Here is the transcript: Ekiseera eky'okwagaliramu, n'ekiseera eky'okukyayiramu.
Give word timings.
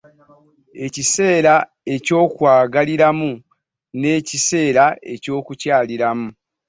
Ekiseera 0.85 1.55
eky'okwagaliramu, 1.93 3.31
n'ekiseera 3.99 4.85
eky'okukyayiramu. 5.13 6.27